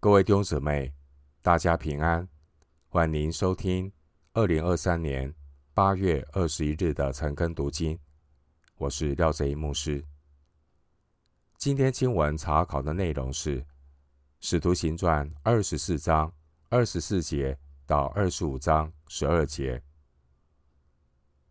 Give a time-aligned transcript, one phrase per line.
[0.00, 0.94] 各位弟兄姊妹，
[1.42, 2.28] 大家平安！
[2.88, 3.92] 欢迎收听
[4.32, 5.34] 二零二三年
[5.74, 7.98] 八月二十一日的晨更读经。
[8.76, 10.04] 我是廖泽一牧师。
[11.56, 13.60] 今天经文查考的内容是
[14.38, 16.32] 《使徒行传》二十四章
[16.68, 19.78] 二十四节到二十五章十二节，《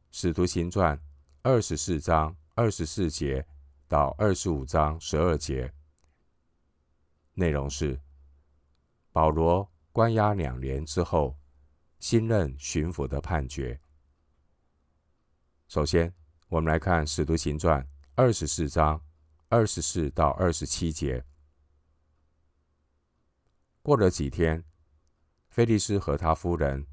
[0.10, 0.96] 使徒行传》
[1.42, 3.46] 二十四章二十四节
[3.90, 5.70] 到二十五章十二节，
[7.34, 8.00] 内容是。
[9.18, 11.36] 保罗关押两年之后，
[12.00, 13.82] 新任巡抚的判决。
[15.68, 16.14] 首先，
[16.50, 17.82] 我们来看《使徒行传》
[18.14, 19.04] 二十四章
[19.50, 21.26] 二十四到二十七节。
[23.82, 24.64] 过了几天，
[25.50, 26.86] 腓利斯和他夫人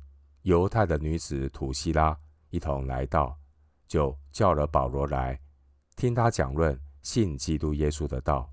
[0.44, 2.18] 犹太的女子土西拉
[2.48, 3.38] 一同来到，
[3.86, 5.38] 就叫了保罗来，
[5.94, 8.50] 听他讲论信基督耶稣的道。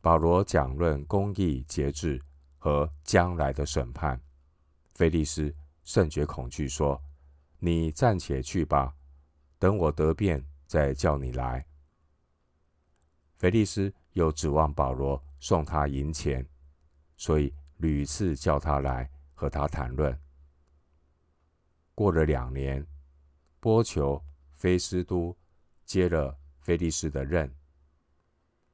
[0.00, 2.18] 保罗讲论公义节制。
[2.60, 4.20] 和将来的审判，
[4.94, 7.02] 菲利斯甚觉恐惧，说
[7.58, 8.94] ：“你暂且去吧，
[9.58, 11.66] 等我得便再叫你来。”
[13.38, 16.46] 菲利斯又指望保罗送他银钱，
[17.16, 20.16] 所以屡次叫他来和他谈论。
[21.94, 22.86] 过了两年，
[23.58, 25.34] 波求菲斯都
[25.86, 27.50] 接了菲利斯的任，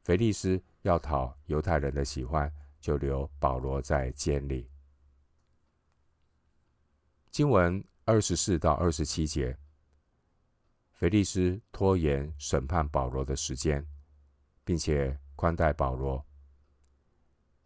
[0.02, 2.52] 菲利斯要讨犹太人的喜欢。
[2.86, 4.70] 就留保罗在监里。
[7.32, 9.58] 经文二十四到二十七节，
[10.92, 13.84] 腓利斯拖延审判保罗的时间，
[14.62, 16.24] 并且宽待保罗。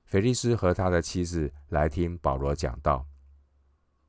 [0.07, 3.07] 腓利斯和他的妻子来听保罗讲道，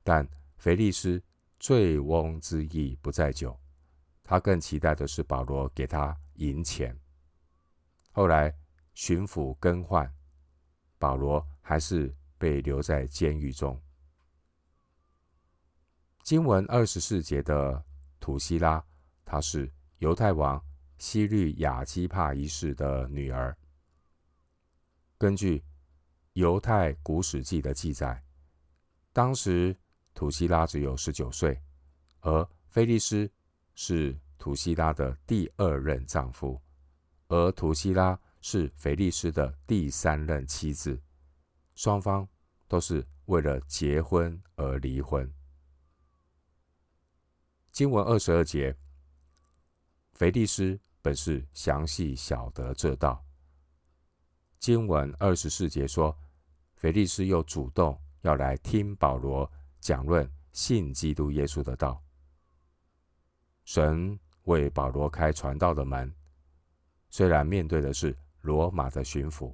[0.04, 0.26] 但
[0.56, 1.22] 腓利斯
[1.60, 3.60] 醉翁之意不在酒，
[4.24, 6.98] 他更期待的是保罗给他银钱。
[8.14, 8.56] 后来
[8.94, 10.10] 巡抚更换。
[11.02, 13.82] 保罗还是被留在监狱中。
[16.22, 17.84] 经文二十四节的
[18.20, 18.86] 土西拉，
[19.26, 19.68] 她是
[19.98, 20.64] 犹太王
[21.00, 23.58] 希律亚基帕一世的女儿。
[25.18, 25.64] 根据
[26.34, 28.24] 犹太古史记的记载，
[29.12, 29.76] 当时
[30.14, 31.60] 土西拉只有十九岁，
[32.20, 33.28] 而菲利斯
[33.74, 36.62] 是土西拉的第二任丈夫，
[37.28, 38.20] 而土西拉。
[38.42, 41.00] 是腓力斯的第三任妻子，
[41.76, 42.28] 双方
[42.68, 45.32] 都是为了结婚而离婚。
[47.72, 48.76] 经文二十二节，
[50.14, 53.24] 腓力斯本是详细晓得这道。
[54.58, 56.18] 经文二十四节说，
[56.76, 59.50] 腓力斯又主动要来听保罗
[59.80, 62.04] 讲论信基督耶稣的道。
[63.66, 66.12] 神为保罗开传道的门，
[67.12, 68.18] 虽然面对的是。
[68.42, 69.54] 罗马的巡抚，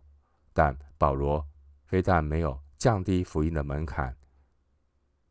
[0.53, 1.45] 但保罗
[1.85, 4.15] 非但没有降低福音的门槛，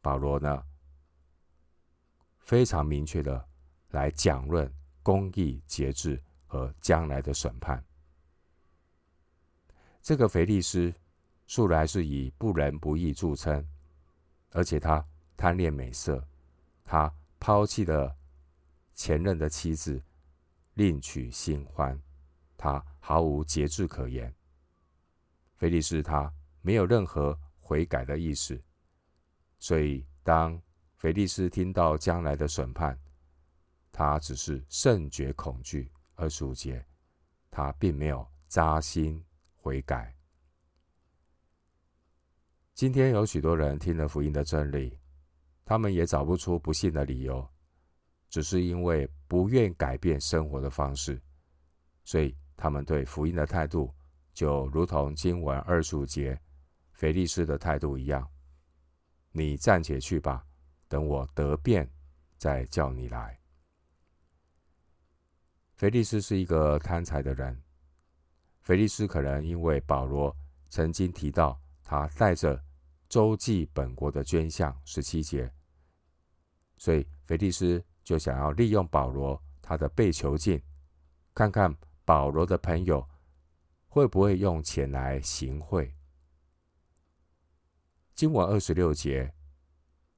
[0.01, 0.65] 保罗呢，
[2.39, 3.49] 非常明确的
[3.91, 4.73] 来讲论
[5.03, 7.83] 公义、节制和将来的审判。
[10.01, 10.95] 这个腓力斯
[11.47, 13.67] 素来是以不仁不义著称，
[14.51, 15.05] 而且他
[15.37, 16.25] 贪恋美色，
[16.85, 18.17] 他抛弃了
[18.95, 20.03] 前任的妻子，
[20.75, 22.01] 另娶新欢。
[22.67, 24.35] 他毫无节制可言。
[25.55, 26.33] 菲利斯他
[26.63, 28.61] 没有任何悔改的意思，
[29.61, 30.61] 所以当
[30.97, 32.99] 菲利斯听到将来的审判，
[33.93, 35.93] 他只是甚觉恐惧。
[36.17, 36.85] 二十五节，
[37.53, 40.17] 他并没有扎心悔改。
[42.75, 44.99] 今天有许多人听了福音的真理，
[45.65, 47.49] 他们也找不出不信的理由，
[48.29, 51.23] 只是因为不愿改变生活的方式，
[52.03, 52.37] 所以。
[52.57, 53.95] 他们对福音的态度，
[54.33, 56.41] 就如同经文二十五节
[56.93, 58.27] 腓力斯的态度一样。
[59.31, 60.47] 你暂且去吧，
[60.89, 61.87] 等我得便
[62.39, 63.39] 再叫你来。
[65.75, 67.63] 腓力斯是一个贪财的人。
[68.63, 70.35] 腓力斯可能因为保罗
[70.71, 72.59] 曾经提到他带着
[73.09, 75.53] 周记本国的捐项十七节，
[76.79, 80.61] 所以腓力斯就想要利用保罗他的被囚禁，
[81.35, 81.77] 看看。
[82.07, 83.05] 保罗的朋友
[83.89, 85.93] 会不会用钱来行贿？
[88.15, 89.35] 经文二十六节，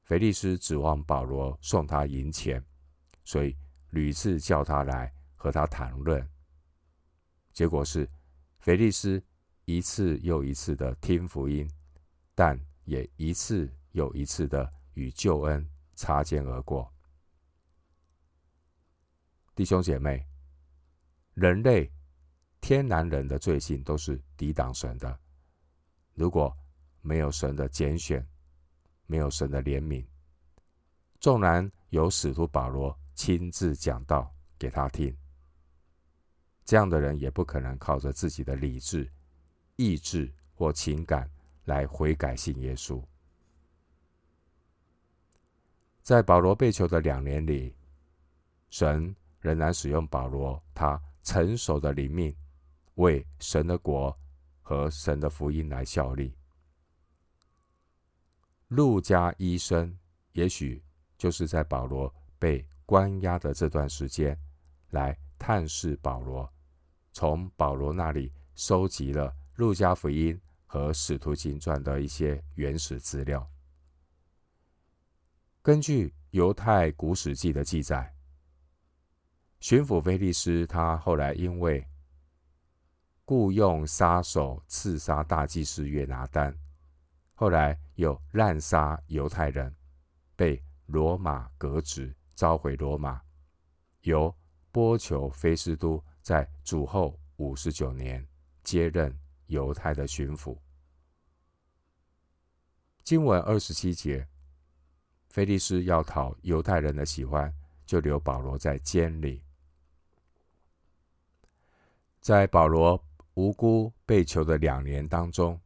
[0.03, 2.63] 腓力斯指望保罗送他银钱，
[3.25, 3.57] 所以
[3.89, 6.31] 屡次叫他来和他谈论。
[7.55, 8.07] 结果是，
[8.59, 9.25] 腓力斯
[9.65, 11.67] 一次又一次的听福音，
[12.35, 16.93] 但也一次又一次的与救恩擦肩而过。
[19.55, 20.23] 弟兄姐妹。
[21.39, 21.89] 人类
[22.61, 25.21] 天然人的罪性都是抵挡神的，
[26.15, 26.53] 如果
[27.01, 28.27] 没有神的拣选，
[29.07, 30.05] 没有神的怜悯，
[31.21, 35.17] 纵然有使徒保罗亲自讲道给他听，
[36.65, 39.09] 这样的人也不可能靠着自己的理智、
[39.77, 41.31] 意志或情感
[41.67, 43.01] 来悔改信耶稣。
[46.03, 47.73] 在保罗被囚的两年里，
[48.71, 52.35] 神仍然使用保罗他成熟的灵命，
[52.95, 54.19] 为神的国
[54.63, 56.35] 和神的福音来效力。
[58.69, 59.95] 路加医生
[60.33, 60.83] 也许
[61.19, 64.41] 就是在保罗被关押的这段时间，
[64.89, 66.51] 来探视保罗，
[67.13, 73.47] 从保罗那里收集了路加福音和使徒行传的一些原始资料。
[75.61, 78.15] 根据犹太古史记的记载，
[79.61, 81.85] 巡抚菲利斯他后来因为
[83.25, 86.57] 雇用杀手刺杀大祭司约拿单。
[87.35, 89.75] 后来又滥杀犹太人，
[90.35, 93.21] 被罗马革职，召回罗马，
[94.03, 94.35] 由
[94.73, 98.27] 波求菲斯都在主后五十九年
[98.63, 99.17] 接任
[99.47, 100.57] 犹太的巡抚。
[103.03, 104.27] 经文二十七节，
[105.29, 107.53] 菲利斯要讨犹太人的喜欢，
[107.85, 109.45] 就留保罗在监里。
[112.29, 113.03] 在保罗
[113.37, 115.59] 无辜被囚的两年当中，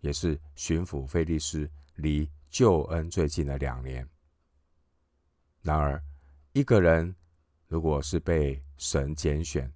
[0.00, 4.08] 也是巡抚腓力斯离救恩最近的两年。
[5.60, 6.02] 然而，
[6.54, 7.14] 一个人
[7.66, 9.70] 如果是被神拣选，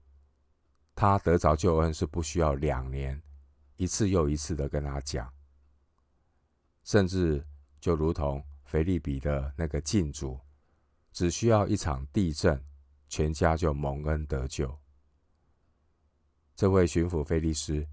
[0.95, 3.21] 他得着救恩是不需要两年，
[3.77, 5.31] 一次又一次的跟他讲，
[6.85, 7.47] 甚至
[7.81, 10.41] 就如同腓立比的那个禁主，
[11.13, 12.59] 只需要一场地震，
[13.11, 14.75] 全家就蒙恩得救。
[16.59, 17.87] 这位巡抚菲利斯，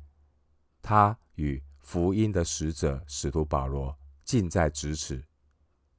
[0.82, 5.24] 他与福音的使者使徒保罗近在咫尺，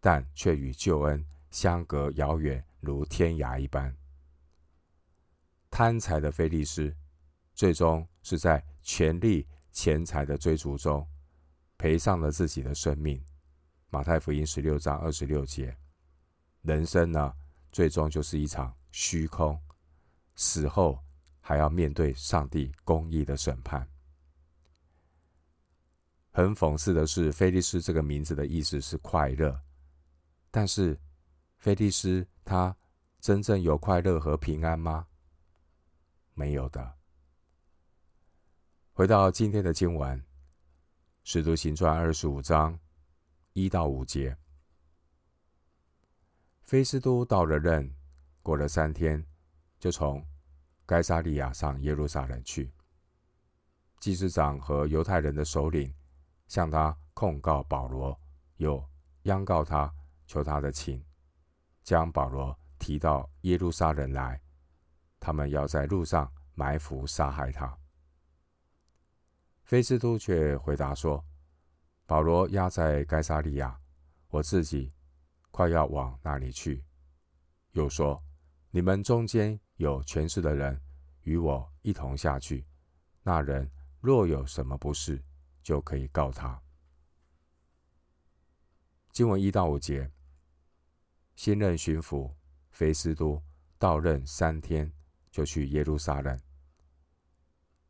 [0.01, 3.97] 但却与救恩相隔遥远，如天涯一般。
[5.71, 6.93] 贪财的菲利斯，
[7.55, 11.07] 最终是在权力、钱财的追逐中，
[11.79, 13.25] 赔上了自己的生命。
[13.91, 15.73] 马太福音十六章二十六节，
[16.63, 17.33] 人生呢，
[17.71, 19.57] 最终就是一场虚空，
[20.35, 21.01] 死后
[21.47, 23.89] 还要面对上帝公义的审判。
[26.33, 29.63] 很讽刺的是，菲利斯这个名字的意思是快乐，
[30.51, 30.99] 但是
[31.59, 32.77] 菲利斯他
[33.21, 35.07] 真正有快乐和平安吗？
[36.35, 36.97] 没有的。
[38.93, 40.19] 回到今天的经文，
[41.23, 42.77] 《使徒行传》二十五章
[43.53, 44.37] 一到五节，
[46.65, 47.95] 菲斯都到了任，
[48.43, 49.25] 过了三天，
[49.79, 50.27] 就从
[50.87, 52.73] 该撒利亚上耶路撒冷去，
[54.01, 55.93] 祭司长和犹太人的首领。
[56.49, 58.17] 向他控告保罗，
[58.59, 58.81] 又
[59.23, 59.93] 央告他，
[60.29, 61.05] 求他的情，
[61.83, 64.41] 将保罗提到耶路撒冷来。
[65.19, 67.77] 他们要在路上埋伏杀害他。
[69.65, 71.25] 菲斯都却回答说
[72.07, 73.77] ：“保罗押在该撒利亚，
[74.29, 74.95] 我自己
[75.51, 76.85] 快要往那里去。”
[77.75, 78.23] 又说
[78.71, 80.81] ：“你们中间有权势的人，
[81.23, 82.67] 与我一同下去。
[83.23, 83.71] 那人
[84.01, 85.23] 若有什么不是，”
[85.63, 86.63] 就可以告他。
[89.11, 90.09] 经文一到五节，
[91.35, 92.33] 新任巡抚
[92.71, 93.43] 菲斯都
[93.77, 94.93] 到任三天，
[95.29, 96.39] 就去耶路撒冷。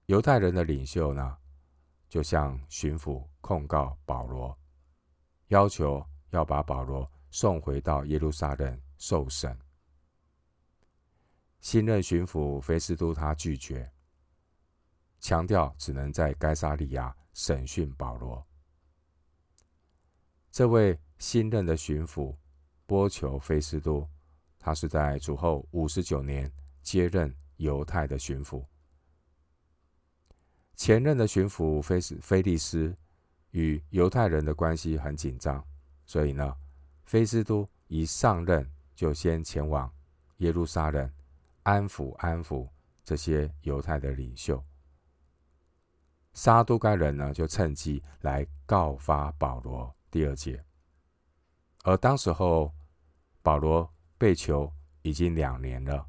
[0.07, 1.37] 犹太人的领袖呢，
[2.09, 4.59] 就向巡抚控告保罗，
[5.49, 9.55] 要求要把保罗送回到耶路撒冷受审。
[11.67, 13.91] 新任巡抚菲斯都他拒绝，
[15.19, 17.13] 强调只能在该撒利亚。
[17.33, 18.47] 审讯保罗，
[20.53, 22.37] 这位新任的巡抚
[22.87, 24.09] 波求菲斯都，
[24.61, 26.51] 他是在主后五十九年
[26.83, 28.65] 接任犹太的巡抚。
[30.77, 32.97] 前任的巡抚菲斯菲利斯
[33.51, 35.67] 与犹太人的关系很紧张，
[36.05, 36.57] 所以呢，
[37.07, 39.93] 菲斯都一上任就先前往
[40.37, 41.11] 耶路撒冷
[41.67, 42.69] 安抚安抚
[43.03, 44.63] 这些犹太的领袖。
[46.33, 49.93] 撒都该人呢，就趁机来告发保罗。
[50.09, 50.65] 第二节，
[51.83, 52.73] 而当时候
[53.43, 56.07] 保罗被囚已经两年了，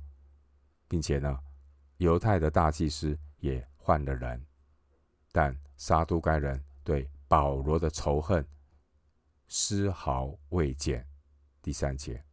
[0.87, 1.39] 并且呢，
[1.97, 4.45] 犹太的大祭司也换了人，
[5.31, 8.47] 但撒都该人对保罗的仇恨
[9.47, 11.03] 丝毫未减。
[11.63, 12.23] 第三节，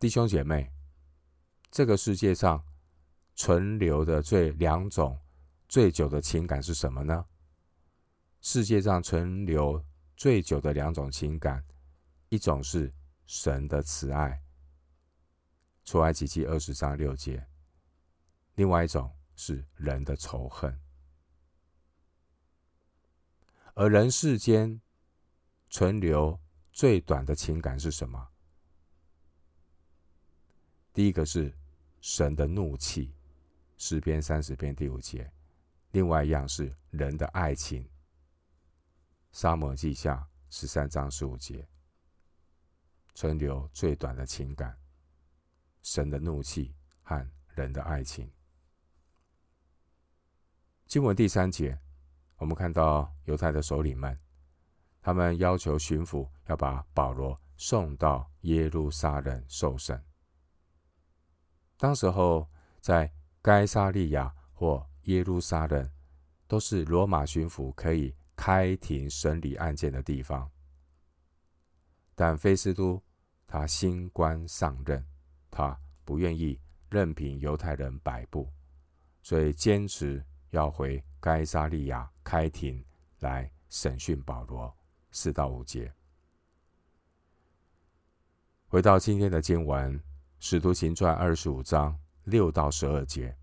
[0.00, 0.72] 弟兄姐妹，
[1.70, 2.64] 这个世界上
[3.34, 5.20] 存留的最两种。
[5.68, 7.26] 最久的情感是什么呢？
[8.40, 9.84] 世界上存留
[10.16, 11.62] 最久的两种情感，
[12.30, 12.90] 一种是
[13.26, 14.42] 神的慈爱，
[15.84, 17.38] 出埃及记二十章六节；
[18.54, 20.80] 另外一种是人的仇恨。
[23.74, 24.80] 而人世间
[25.68, 26.40] 存留
[26.72, 28.29] 最短的情感是什么？
[31.00, 31.50] 第一个是
[32.02, 33.10] 神的怒气，
[33.78, 35.24] 诗篇三十篇第五节；
[35.92, 37.88] 另外一样是人的爱情，
[39.32, 41.66] 撒母记下十三章十五节。
[43.14, 44.76] 存留最短的情感，
[45.82, 48.30] 神的怒气和人的爱情。
[50.84, 51.78] 经文第三节，
[52.36, 54.20] 我们看到犹太的首领们，
[55.00, 59.98] 他们要求巡抚要把保罗送到耶路撒冷受审。
[61.80, 62.46] 当时候，
[62.78, 63.10] 在
[63.40, 65.90] 该撒利亚或耶路撒冷，
[66.46, 70.50] 都是罗马巡抚可以开庭审理案件的地方。
[72.14, 73.02] 但菲斯都
[73.46, 75.02] 他新官上任，
[75.50, 76.60] 他不愿意
[76.90, 78.46] 任凭犹太人摆布，
[79.22, 82.84] 所以坚持要回该撒利亚开庭
[83.20, 84.70] 来审讯保罗。
[85.12, 85.90] 四到五节，
[88.68, 89.98] 回到今天的经文。
[90.42, 93.36] 《使徒行传》二十五章六到十二节，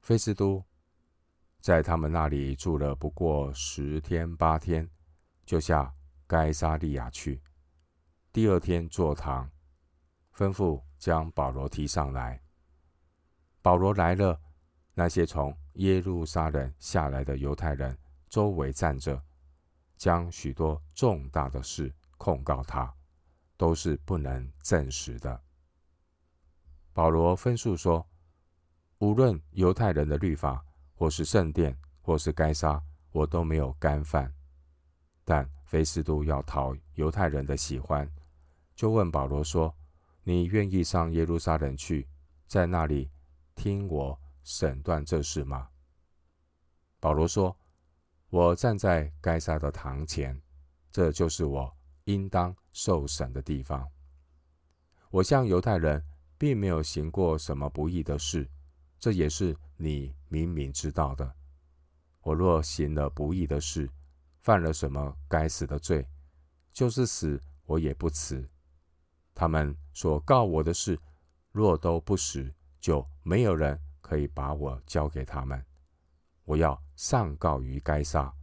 [0.00, 0.64] 菲斯都
[1.60, 4.90] 在他们那里住了不过十天八天，
[5.46, 5.94] 就下
[6.26, 7.40] 该撒利亚去。
[8.32, 9.48] 第二天坐堂，
[10.34, 12.42] 吩咐将保罗提上来。
[13.62, 14.40] 保罗来了，
[14.92, 17.96] 那些从耶路撒冷下来的犹太人
[18.28, 19.22] 周围站着，
[19.96, 22.92] 将许多重大的事控告他。
[23.56, 25.40] 都是不能证实的。
[26.92, 28.06] 保罗分述说，
[28.98, 32.82] 无论犹太人的律法，或是圣殿，或是该撒，
[33.12, 34.32] 我都没有干犯。
[35.24, 38.08] 但菲斯都要讨犹太人的喜欢，
[38.74, 39.74] 就问保罗说
[40.22, 42.06] ：“你愿意上耶路撒冷去，
[42.46, 43.10] 在那里
[43.54, 45.68] 听我审断这事吗？”
[47.00, 47.56] 保罗说
[48.30, 50.40] ：“我站在该撒的堂前，
[50.92, 53.88] 这就是我。”应当受审的地方。
[55.08, 56.04] 我向犹太人
[56.36, 58.46] 并没有行过什么不义的事，
[58.98, 61.34] 这也是你明明知道的。
[62.20, 63.88] 我若行了不义的事，
[64.40, 66.06] 犯了什么该死的罪，
[66.72, 68.46] 就是死我也不辞。
[69.34, 70.98] 他们所告我的事，
[71.52, 75.64] 若都不实，就没有人可以把我交给他们。
[76.44, 78.34] 我要上告于该撒。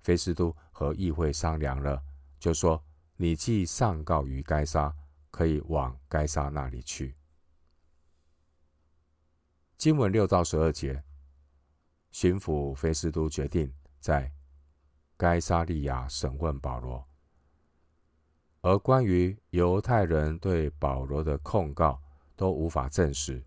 [0.00, 2.02] 菲斯都和议会商量了，
[2.38, 2.82] 就说
[3.16, 4.94] ：“你既上告于该撒，
[5.30, 7.16] 可以往该撒那里去。”
[9.76, 11.02] 经文六到十二节，
[12.10, 14.32] 巡抚菲斯都决定在
[15.16, 17.06] 该撒利亚审问保罗，
[18.60, 22.00] 而关于犹太人对保罗的控告
[22.36, 23.42] 都无法证实。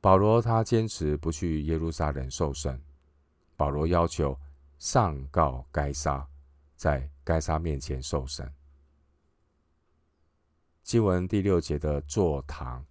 [0.00, 2.82] 保罗他坚持不去耶路撒冷受审，
[3.56, 4.38] 保罗要求。
[4.76, 6.28] 上告该撒，
[6.84, 8.52] 在该杀面前受审。
[10.82, 12.84] 经文第六节的坐堂，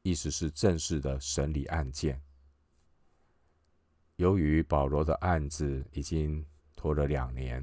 [0.00, 2.18] 意思是正式的审理案件。
[4.16, 6.42] 由于保罗的案子已经
[6.74, 7.62] 拖了两年，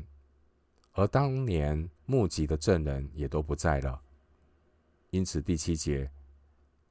[0.92, 4.00] 而当年目击的证人也都不在了，
[5.10, 6.08] 因此第七节，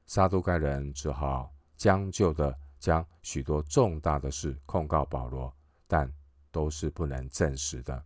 [0.07, 5.57] 撒都盖人只好将就的将许多重大的事控告保罗，
[5.87, 6.13] 但
[6.51, 8.05] 都是不能证实的。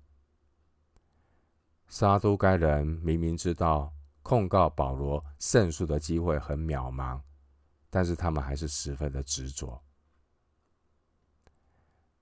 [1.91, 3.93] 沙都该人明明知道
[4.23, 7.21] 控告保罗胜诉的机会很渺茫，
[7.91, 9.83] 但是他们还是十分的执着。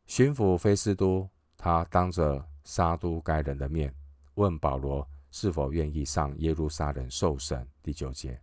[0.06, 3.94] 巡抚菲斯都，他当着沙都该人的面
[4.37, 7.68] 问保罗是否愿意上耶路撒冷受审。
[7.82, 8.40] 第九节，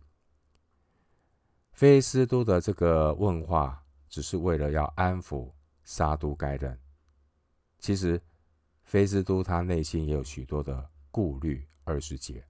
[1.72, 5.50] 菲斯都的这个问话，只是为了要安抚
[5.82, 6.78] 沙都该人。
[7.80, 8.22] 其实，
[8.84, 11.66] 菲斯都他内心也有许多的顾虑。
[11.88, 12.44] 二十节，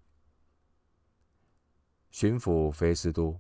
[2.11, 3.39] 巡抚菲斯都，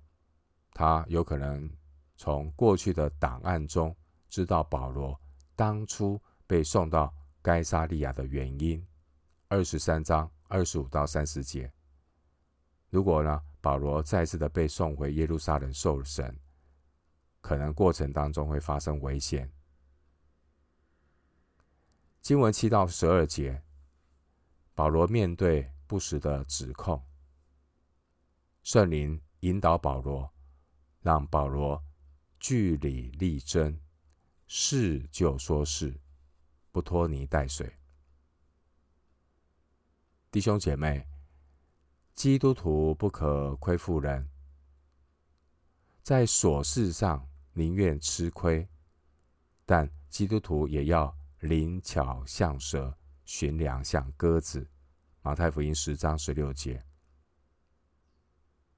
[0.74, 1.74] 他有可能
[2.16, 3.96] 从过去的档案中
[4.28, 5.18] 知道保罗
[5.54, 8.86] 当初被送到该撒利亚的原因。
[9.48, 11.72] 二十三章二十五到三十节，
[12.90, 16.38] 如果呢，保罗再次的被送回耶路撒冷受审，
[17.40, 19.50] 可能过程当中会发生危险。
[22.20, 23.62] 经文七到十二节，
[24.76, 27.02] 保罗面对不实的指控，
[28.62, 30.30] 圣灵引导保罗
[31.00, 31.82] 让保罗
[32.38, 33.80] 据理力争，
[34.46, 35.98] 是就说是，
[36.70, 37.74] 不拖泥带水。
[40.30, 41.08] 弟兄姐妹，
[42.14, 44.28] 基督徒不可亏负人，
[46.02, 48.68] 在琐事上宁愿吃亏，
[49.64, 54.66] 但基督徒也要灵巧像蛇，驯良像鸽子。
[55.20, 56.82] 马太福音十章十六节。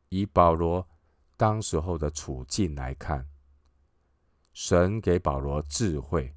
[0.08, 0.88] 以保罗
[1.36, 3.28] 当时候的处境来看，
[4.52, 6.34] 神给保罗智慧，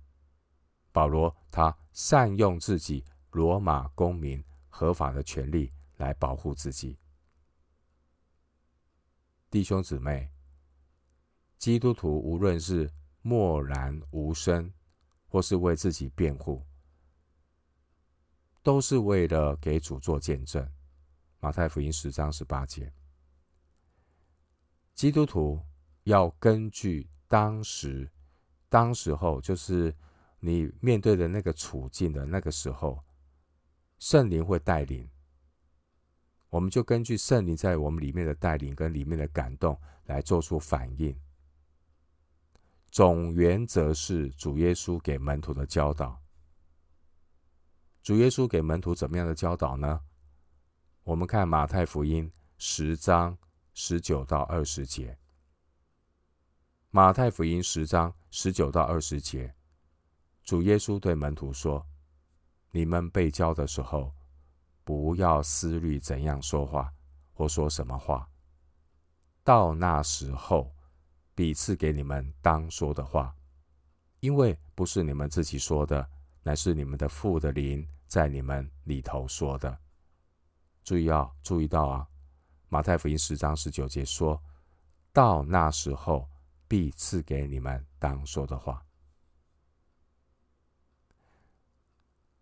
[0.92, 7.00] 保罗他善用自己罗马公民合法的权利来保护自己。
[9.50, 10.30] 弟兄姊妹，
[11.58, 12.92] 基督徒无论是
[13.22, 14.72] 默然无声，
[15.30, 16.66] 或是为自己辩护，
[18.64, 20.68] 都是为了给主做见证。
[21.40, 22.94] 马太福音十章十八节。
[24.94, 25.60] 基督徒
[26.04, 28.12] 要根据当时、
[28.70, 29.96] 当时候，就是
[30.40, 33.04] 你面对的那个处境的那个时候，
[33.98, 35.10] 圣灵会带领，
[36.50, 41.16] 我们就根据圣灵在我们里面的带领跟里面的感动来做出反应。
[42.92, 46.22] 总原则是主耶稣给门徒的教导。
[48.02, 50.02] 主耶稣给门徒怎么样的教导呢？
[51.04, 53.38] 我们看马太福音十章。
[53.74, 55.18] 十九到二十节，
[56.90, 59.56] 马太福音十章十九到二十节，
[60.44, 61.88] 主耶稣对门徒说
[62.72, 64.14] ：“你们被教的时候，
[64.84, 66.94] 不要思虑怎样说话
[67.34, 68.30] 或说什么话。
[69.42, 70.76] 到那时候，
[71.34, 73.34] 必赐给你们当说的话，
[74.20, 76.08] 因为不是你们自己说的，
[76.44, 79.78] 乃是你们的父的灵在你们里头说的。
[80.84, 82.08] 注意啊注意到啊。”
[82.70, 84.42] 马太福音十章十九节说
[85.12, 86.30] ：“到那时候，
[86.68, 88.86] 必赐给你们当说的话。”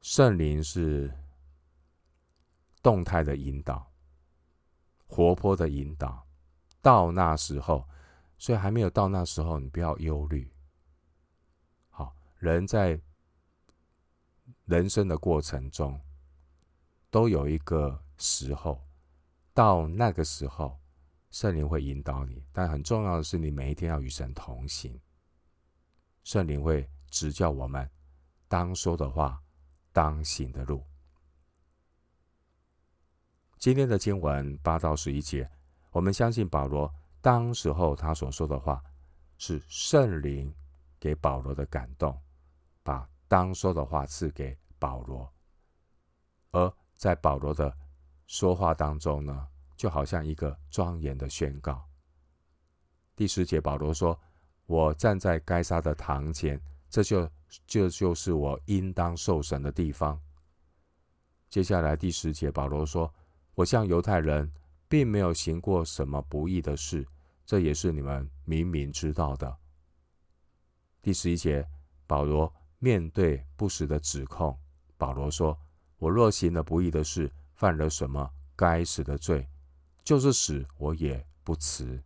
[0.01, 1.11] 圣灵是
[2.81, 3.91] 动态的引导，
[5.07, 6.25] 活泼的引导。
[6.81, 7.85] 到那时候，
[8.37, 10.49] 所以还没有到那时候，你不要忧虑。
[11.89, 13.01] 好，人在
[14.69, 15.99] 人生的过程中，
[17.09, 18.79] 都有一个时候。
[19.51, 20.79] 到那个时候，
[21.31, 25.01] 圣灵会引导你，但很重要的是，你每一天要与神同行。
[26.23, 27.89] 圣灵会指教我们
[28.47, 29.41] 当说的话，
[29.91, 30.85] 当行的路。
[33.57, 35.49] 今天的经文八到十一节，
[35.89, 38.83] 我们相信保罗当时候他所说的话，
[39.39, 40.53] 是圣灵
[40.99, 42.15] 给保罗的感动，
[42.83, 45.31] 把当说的话赐给保罗，
[46.51, 47.73] 而在保罗的。
[48.31, 51.83] 说话当中呢，就好像一个庄严的宣告。
[53.15, 54.19] 第十节，保罗说
[54.67, 56.61] ：“我站在该撒的堂前，
[56.91, 57.27] 这就
[57.65, 60.21] 这就是我应当受审的地方。”
[61.49, 63.11] 接下来第十节，保罗说
[63.55, 64.53] ：“我向犹太人
[64.87, 67.03] 并没有行过什么不义的事，
[67.47, 69.57] 这也是你们明明知道的。”
[71.01, 71.67] 第十一节，
[72.05, 74.59] 保罗面对不实的指控，
[74.97, 75.59] 保罗说
[75.99, 79.45] ：“我若行了不义的事。”犯了什么该死的罪，
[80.01, 82.01] 就是死，我也不辞。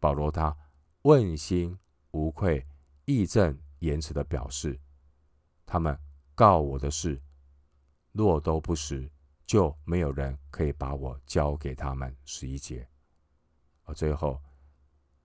[0.00, 0.56] 保罗他
[1.02, 1.78] 问心
[2.12, 2.66] 无愧、
[3.04, 4.80] 义正言辞的表示，
[5.66, 5.94] 他们
[6.34, 7.20] 告我的事，
[8.12, 9.06] 若都不实，
[9.44, 12.16] 就没有人可以把我交给他们。
[12.24, 12.88] 十一节，
[13.84, 14.40] 而最后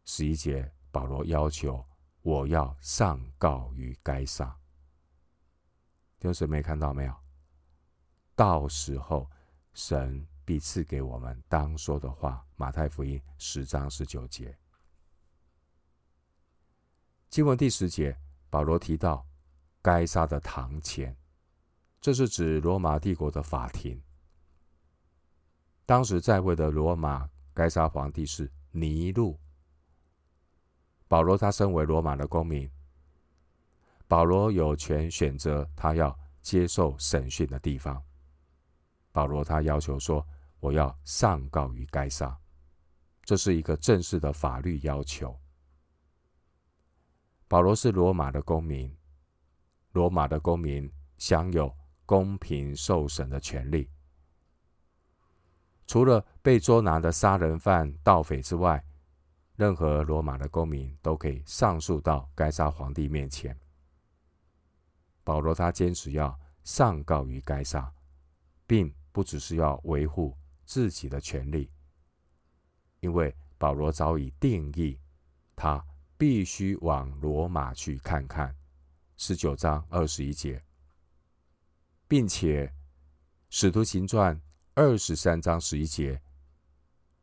[0.04, 1.82] 十一节，保罗要求
[2.30, 4.56] 我要上告于该撒。
[6.20, 7.16] 弟兄姊妹看到没有？
[8.36, 9.28] 到时候，
[9.74, 12.46] 神必赐给我们当说的话。
[12.56, 14.56] 马太福音十章十九节，
[17.30, 18.16] 经文第十节，
[18.48, 19.26] 保罗提到
[19.82, 21.18] 该撒的堂前，
[22.00, 24.00] 这是指罗马帝国的法庭。
[25.84, 29.40] 当时在位的罗马该撒皇帝是尼禄。
[31.10, 32.70] 保罗他身为罗马的公民，
[34.08, 38.00] 保罗有权选择他要接受审讯的地方。
[39.12, 40.26] 保罗他要求说
[40.62, 42.38] ：“我要上告于该撒，
[43.24, 45.36] 这是一个正式的法律要求。”
[47.50, 48.96] 保罗是罗马的公民，
[49.94, 53.90] 罗马的公民享有公平受审的权利。
[55.88, 58.86] 除了被捉拿的杀人犯、盗匪之外，
[59.60, 63.60] 任何罗马的公民都可以上诉到该杀皇帝面前。
[65.22, 67.94] 保罗他坚持要上告于该杀，
[68.66, 71.70] 并不只是要维护自己的权利，
[73.02, 74.98] 因为保罗早已定义，
[75.58, 75.86] 他
[76.18, 78.56] 必须往罗马去看看。
[79.18, 80.64] 十九章二十一节，
[82.08, 82.74] 并且
[83.50, 84.42] 使徒行传
[84.74, 86.22] 二十三章十一节，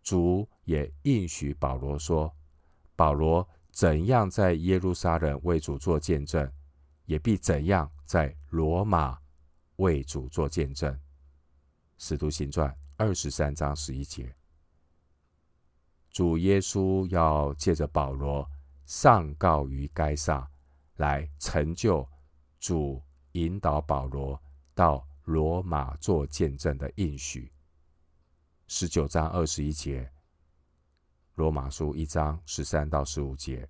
[0.07, 2.33] 主也应许保罗说
[2.95, 6.49] ：“保罗怎样在耶路撒冷为主做见证，
[7.07, 9.19] 也必怎样在罗马
[9.79, 10.97] 为主做见证。”
[11.99, 14.33] 使徒行传二十三章十一节。
[16.09, 18.49] 主耶稣要借着保罗
[18.85, 20.49] 上告于该撒，
[20.99, 22.09] 来成就
[22.61, 24.41] 主引导保罗
[24.73, 27.53] 到罗马做见证的应许。
[28.69, 30.11] 十九章二十一节，
[31.37, 33.69] 罗马书一章十三到十五节，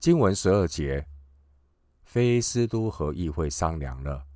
[0.00, 1.06] 经文十二节，
[2.02, 4.26] 非斯都和议会商量了，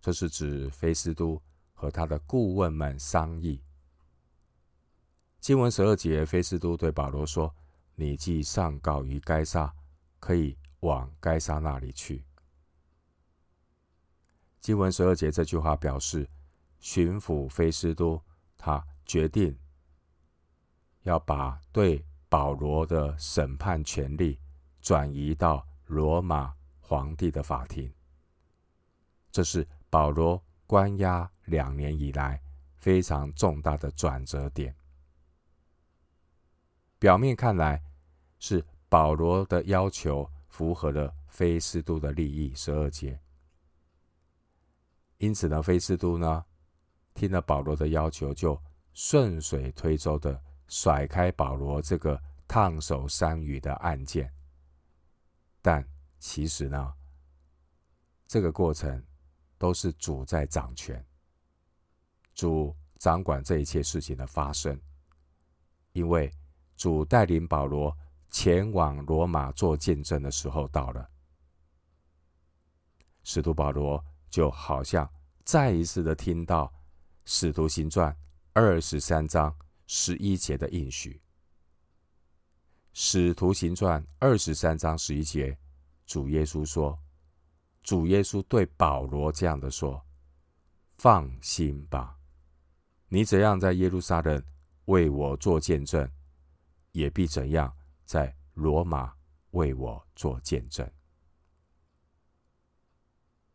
[0.00, 1.40] 这是指非斯都
[1.72, 3.62] 和他的顾问们商议。
[5.38, 7.54] 经文十二节，非斯都对保罗说
[7.94, 9.72] ：“你既上告于该撒，
[10.18, 12.24] 可以往该撒那里去。”
[14.64, 16.26] 经文十二节这句话表示，
[16.80, 18.18] 巡抚菲斯都
[18.56, 19.54] 他决定
[21.02, 24.40] 要把对保罗的审判权力
[24.80, 27.92] 转移到罗马皇帝的法庭。
[29.30, 32.40] 这是保罗关押两年以来
[32.78, 34.74] 非常重大的转折点。
[36.98, 37.82] 表面看来
[38.38, 43.20] 是保罗的要求符合了菲斯都的利益，十二节。
[45.24, 46.44] 因此呢，非斯都呢
[47.14, 48.60] 听了保罗的要求，就
[48.92, 54.30] 顺水推舟的甩开保罗这个烫手山芋的案件。
[55.62, 55.82] 但
[56.18, 56.92] 其实呢，
[58.26, 59.02] 这个过程
[59.56, 61.02] 都是主在掌权，
[62.34, 64.78] 主掌管这一切事情的发生，
[65.92, 66.30] 因为。
[66.76, 67.96] 主带领保罗
[68.30, 71.08] 前往罗马做见证的时候到了，
[73.22, 74.04] 使徒保罗
[74.34, 75.08] 就好像
[75.44, 76.64] 再一次的听到
[77.24, 78.12] 《使徒行传》
[78.52, 81.12] 二十三章十一节的应许，
[82.92, 85.56] 《使徒行传》二十三章十一节，
[86.04, 86.98] 主耶稣说
[87.84, 90.04] ：“主耶稣对保罗这样的说，
[90.96, 92.18] 放心吧，
[93.06, 94.44] 你怎样在耶路撒冷
[94.86, 96.10] 为我做见证。”
[96.90, 97.72] 也必怎样
[98.04, 99.14] 在罗马
[99.52, 100.90] 为我做见证。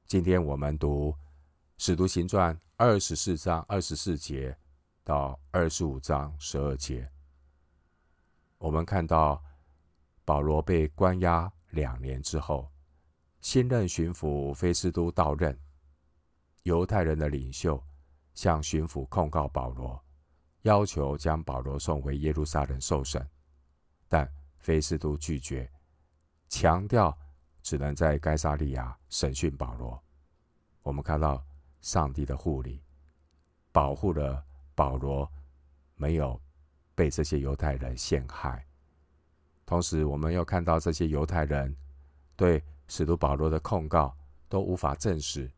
[0.10, 1.12] 今天我们读
[1.78, 4.58] 《使徒行传》二十四章二十四节
[5.04, 7.08] 到二十五章十二节，
[8.58, 9.40] 我们看到
[10.26, 12.68] 保罗被关押两年之后，
[13.42, 15.56] 新任巡抚菲斯都到任，
[16.64, 17.80] 犹太人的领袖
[18.34, 20.04] 向巡抚控告保罗。
[20.64, 23.24] 要求将保罗送回耶路撒冷受审，
[24.08, 25.72] 但菲斯都拒绝，
[26.48, 27.16] 强调
[27.62, 30.02] 只能在该萨利亚审讯保罗。
[30.84, 31.44] 我们看到
[31.82, 32.82] 上帝的护理，
[33.72, 34.44] 保护了
[34.76, 35.30] 保罗，
[35.96, 36.40] 没有
[36.96, 38.66] 被这些犹太人陷害。
[39.66, 41.76] 同时，我们又看到这些犹太人
[42.36, 44.16] 对使徒保罗的控告
[44.48, 45.50] 都无法证实。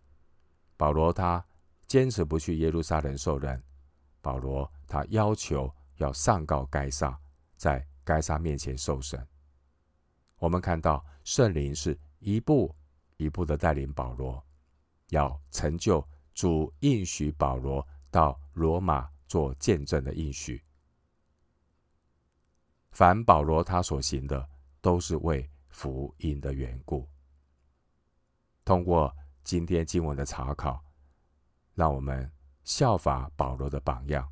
[0.76, 1.44] 保罗他
[1.88, 3.62] 坚持不去耶路撒冷受人。
[4.22, 7.18] 保罗他要求要上告该萨，
[7.56, 9.26] 在该萨面前受审。
[10.42, 12.76] 我们看到圣灵是一步
[13.18, 14.44] 一步的带领保罗，
[15.10, 20.64] 要成就主应许保罗到罗马做见证的应许。
[22.90, 24.50] 凡保罗他所行的，
[24.82, 27.08] 都是为福音的缘故。
[28.66, 30.84] 通过今天经文的查考，
[31.76, 32.30] 让我们。
[32.64, 34.32] 效法保罗的榜样，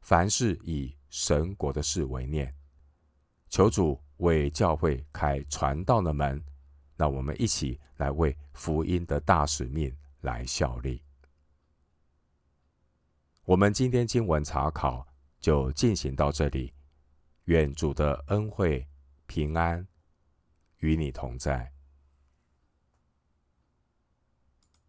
[0.00, 2.52] 凡事以神国的事为念，
[3.48, 6.42] 求主为教会开传道的门，
[6.96, 11.02] 那我们一起来为福音的大使命来效力。
[13.44, 15.06] 我们今天经文查考
[15.38, 16.72] 就进行到这里，
[17.44, 18.86] 愿主的恩惠
[19.26, 19.86] 平安
[20.78, 21.75] 与你同在。